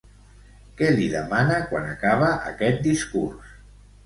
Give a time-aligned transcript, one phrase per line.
[0.79, 3.55] Què li demana quan acaba aquest discurs?